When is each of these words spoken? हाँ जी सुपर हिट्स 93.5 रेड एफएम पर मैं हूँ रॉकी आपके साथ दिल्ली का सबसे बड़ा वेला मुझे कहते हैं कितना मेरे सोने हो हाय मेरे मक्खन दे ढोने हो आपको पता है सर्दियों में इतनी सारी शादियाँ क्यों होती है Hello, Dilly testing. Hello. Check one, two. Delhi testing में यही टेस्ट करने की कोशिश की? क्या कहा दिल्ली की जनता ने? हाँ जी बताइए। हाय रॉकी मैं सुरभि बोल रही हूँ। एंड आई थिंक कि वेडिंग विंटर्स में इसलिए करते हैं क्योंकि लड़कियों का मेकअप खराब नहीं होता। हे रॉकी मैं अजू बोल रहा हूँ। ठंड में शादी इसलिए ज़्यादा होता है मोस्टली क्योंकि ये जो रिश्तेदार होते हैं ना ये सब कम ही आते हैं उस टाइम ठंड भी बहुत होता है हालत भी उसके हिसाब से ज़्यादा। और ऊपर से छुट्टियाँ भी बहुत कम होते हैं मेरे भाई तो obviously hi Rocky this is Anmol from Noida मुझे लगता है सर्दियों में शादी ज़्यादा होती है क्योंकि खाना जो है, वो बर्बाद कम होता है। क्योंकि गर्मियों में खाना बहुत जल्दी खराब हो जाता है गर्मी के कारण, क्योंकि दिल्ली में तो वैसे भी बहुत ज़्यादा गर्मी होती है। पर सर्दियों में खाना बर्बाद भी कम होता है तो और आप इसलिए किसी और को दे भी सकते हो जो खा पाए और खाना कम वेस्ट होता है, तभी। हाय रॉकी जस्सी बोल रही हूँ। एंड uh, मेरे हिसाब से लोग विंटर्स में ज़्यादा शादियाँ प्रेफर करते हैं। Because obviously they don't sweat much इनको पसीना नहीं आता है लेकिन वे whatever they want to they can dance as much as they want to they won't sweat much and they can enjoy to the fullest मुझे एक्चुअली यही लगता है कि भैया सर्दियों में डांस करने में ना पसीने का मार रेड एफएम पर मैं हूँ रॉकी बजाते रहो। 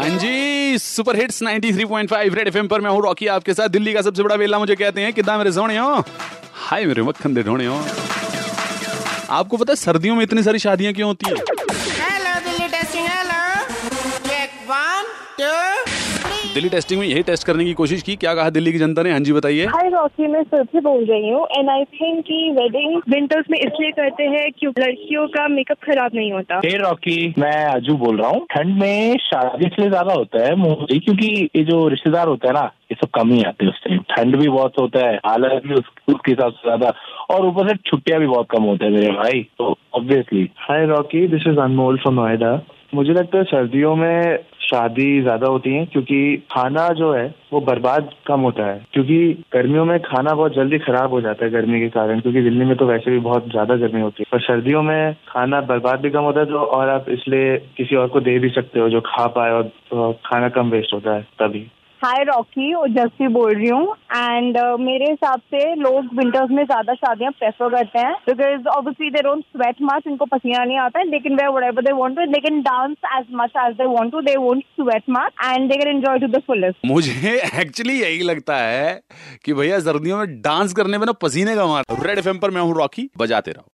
हाँ 0.00 0.08
जी 0.18 0.78
सुपर 0.78 1.16
हिट्स 1.16 1.42
93.5 1.42 2.34
रेड 2.34 2.48
एफएम 2.48 2.68
पर 2.68 2.80
मैं 2.80 2.90
हूँ 2.90 3.02
रॉकी 3.04 3.26
आपके 3.36 3.54
साथ 3.54 3.68
दिल्ली 3.68 3.92
का 3.94 4.02
सबसे 4.02 4.22
बड़ा 4.22 4.34
वेला 4.42 4.58
मुझे 4.58 4.74
कहते 4.82 5.00
हैं 5.02 5.12
कितना 5.12 5.36
मेरे 5.38 5.52
सोने 5.52 5.76
हो 5.78 5.88
हाय 6.68 6.84
मेरे 6.86 7.02
मक्खन 7.02 7.34
दे 7.34 7.42
ढोने 7.42 7.66
हो 7.66 7.76
आपको 9.38 9.56
पता 9.56 9.72
है 9.72 9.76
सर्दियों 9.76 10.14
में 10.16 10.22
इतनी 10.22 10.42
सारी 10.42 10.58
शादियाँ 10.58 10.92
क्यों 10.94 11.08
होती 11.08 11.30
है 11.30 11.36
Hello, 12.00 12.32
Dilly 12.46 12.68
testing. 12.72 13.06
Hello. 13.08 13.42
Check 14.24 14.50
one, 14.72 15.12
two. 15.38 15.79
Delhi 16.54 16.68
testing 16.70 16.98
में 17.00 17.06
यही 17.06 17.22
टेस्ट 17.22 17.46
करने 17.46 17.64
की 17.64 17.72
कोशिश 17.72 18.00
की? 18.02 18.14
क्या 18.16 18.32
कहा 18.34 18.50
दिल्ली 18.50 18.70
की 18.72 18.78
जनता 18.78 19.02
ने? 19.02 19.10
हाँ 19.12 19.18
जी 19.20 19.32
बताइए। 19.32 19.66
हाय 19.66 19.88
रॉकी 19.90 20.26
मैं 20.28 20.42
सुरभि 20.44 20.80
बोल 20.80 21.04
रही 21.04 21.28
हूँ। 21.28 21.46
एंड 21.58 21.68
आई 21.70 21.84
थिंक 21.92 22.24
कि 22.26 22.38
वेडिंग 22.52 22.96
विंटर्स 23.10 23.50
में 23.50 23.58
इसलिए 23.58 23.90
करते 23.90 24.24
हैं 24.32 24.50
क्योंकि 24.58 24.82
लड़कियों 24.82 25.26
का 25.28 25.46
मेकअप 25.48 25.78
खराब 25.84 26.14
नहीं 26.14 26.32
होता। 26.32 26.60
हे 26.64 26.76
रॉकी 26.78 27.34
मैं 27.38 27.64
अजू 27.66 27.96
बोल 27.98 28.18
रहा 28.20 28.30
हूँ। 28.30 28.44
ठंड 28.50 28.80
में 28.80 29.16
शादी 29.20 29.66
इसलिए 29.66 29.88
ज़्यादा 29.88 30.14
होता 30.14 30.44
है 30.46 30.54
मोस्टली 30.56 30.98
क्योंकि 30.98 31.28
ये 31.56 31.64
जो 31.70 31.86
रिश्तेदार 31.88 32.28
होते 32.28 32.48
हैं 32.48 32.54
ना 32.54 32.64
ये 32.92 32.96
सब 33.02 33.10
कम 33.14 33.32
ही 33.32 33.42
आते 33.44 33.64
हैं 33.64 33.72
उस 33.72 33.80
टाइम 33.84 34.02
ठंड 34.10 34.36
भी 34.36 34.48
बहुत 34.48 34.80
होता 34.80 35.06
है 35.06 35.16
हालत 35.26 35.62
भी 35.66 35.74
उसके 35.74 36.30
हिसाब 36.30 36.52
से 36.52 36.68
ज़्यादा। 36.68 36.92
और 37.30 37.46
ऊपर 37.46 37.68
से 37.68 37.76
छुट्टियाँ 37.86 38.20
भी 38.20 38.26
बहुत 38.26 38.46
कम 38.50 38.62
होते 38.64 38.84
हैं 38.84 38.92
मेरे 38.92 39.12
भाई 39.14 39.46
तो 39.58 39.76
obviously 39.94 40.48
hi 40.58 40.86
Rocky 40.88 41.26
this 41.28 41.46
is 41.48 41.60
Anmol 41.60 41.98
from 41.98 42.20
Noida 42.20 42.60
मुझे 42.94 43.12
लगता 43.12 43.38
है 43.38 43.44
सर्दियों 43.44 43.94
में 43.96 44.38
शादी 44.70 45.20
ज़्यादा 45.22 45.46
होती 45.48 45.74
है 45.74 45.84
क्योंकि 45.86 46.36
खाना 46.52 46.88
जो 46.94 47.12
है, 47.12 47.26
वो 47.52 47.60
बर्बाद 47.62 48.10
कम 48.26 48.40
होता 48.40 48.66
है। 48.66 48.86
क्योंकि 48.92 49.16
गर्मियों 49.52 49.84
में 49.84 49.98
खाना 50.00 50.34
बहुत 50.34 50.54
जल्दी 50.54 50.78
खराब 50.78 51.10
हो 51.10 51.20
जाता 51.20 51.44
है 51.44 51.50
गर्मी 51.50 51.80
के 51.80 51.88
कारण, 51.90 52.20
क्योंकि 52.20 52.42
दिल्ली 52.42 52.64
में 52.64 52.76
तो 52.76 52.86
वैसे 52.86 53.10
भी 53.10 53.18
बहुत 53.20 53.48
ज़्यादा 53.50 53.76
गर्मी 53.76 54.00
होती 54.00 54.22
है। 54.22 54.26
पर 54.32 54.40
सर्दियों 54.42 54.82
में 54.82 55.14
खाना 55.28 55.60
बर्बाद 55.70 56.00
भी 56.00 56.10
कम 56.10 56.22
होता 56.22 56.40
है 56.40 56.46
तो 56.46 56.58
और 56.70 56.88
आप 56.88 57.08
इसलिए 57.10 57.56
किसी 57.76 57.96
और 57.96 58.08
को 58.08 58.20
दे 58.20 58.38
भी 58.38 58.48
सकते 58.50 58.80
हो 58.80 58.88
जो 58.88 59.00
खा 59.06 59.26
पाए 59.36 59.50
और 59.52 60.12
खाना 60.24 60.48
कम 60.50 60.70
वेस्ट 60.70 60.94
होता 60.94 61.14
है, 61.14 61.22
तभी। 61.38 61.66
हाय 62.02 62.22
रॉकी 62.24 62.70
जस्सी 62.92 63.26
बोल 63.28 63.54
रही 63.54 63.68
हूँ। 63.68 63.94
एंड 64.16 64.56
uh, 64.58 64.78
मेरे 64.80 65.10
हिसाब 65.10 65.40
से 65.54 65.74
लोग 65.76 66.14
विंटर्स 66.18 66.50
में 66.50 66.62
ज़्यादा 66.64 66.94
शादियाँ 66.94 67.32
प्रेफर 67.38 67.68
करते 67.74 67.98
हैं। 67.98 68.12
Because 68.28 68.68
obviously 68.76 69.10
they 69.10 69.22
don't 69.22 69.42
sweat 69.56 69.82
much 69.82 70.06
इनको 70.06 70.24
पसीना 70.26 70.64
नहीं 70.64 70.78
आता 70.78 70.98
है 70.98 71.04
लेकिन 71.10 71.34
वे 71.34 71.48
whatever 71.56 71.84
they 71.86 71.94
want 71.98 72.18
to 72.20 72.26
they 72.34 72.40
can 72.46 72.62
dance 72.68 73.08
as 73.18 73.26
much 73.40 73.58
as 73.64 73.76
they 73.80 73.88
want 73.94 74.14
to 74.14 74.22
they 74.28 74.36
won't 74.44 74.64
sweat 74.78 75.12
much 75.18 75.44
and 75.48 75.70
they 75.70 75.78
can 75.82 75.90
enjoy 75.94 76.14
to 76.24 76.30
the 76.36 76.42
fullest 76.48 76.86
मुझे 76.86 77.34
एक्चुअली 77.62 78.00
यही 78.00 78.22
लगता 78.22 78.56
है 78.56 79.00
कि 79.44 79.54
भैया 79.54 79.80
सर्दियों 79.80 80.18
में 80.18 80.40
डांस 80.42 80.72
करने 80.72 80.98
में 80.98 81.06
ना 81.06 81.12
पसीने 81.22 81.56
का 81.56 81.66
मार 81.66 82.06
रेड 82.06 82.18
एफएम 82.18 82.38
पर 82.38 82.50
मैं 82.50 82.60
हूँ 82.60 82.74
रॉकी 82.76 83.08
बजाते 83.18 83.50
रहो। 83.50 83.68